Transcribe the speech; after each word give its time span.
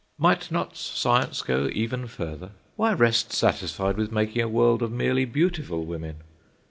Might 0.17 0.49
not 0.51 0.75
Science 0.77 1.43
go 1.43 1.69
even 1.71 2.07
further? 2.07 2.53
Why 2.75 2.91
rest 2.91 3.31
satisfied 3.31 3.97
with 3.97 4.11
making 4.11 4.41
a 4.41 4.49
world 4.49 4.81
of 4.81 4.91
merely 4.91 5.25
beautiful 5.25 5.85
women? 5.85 6.23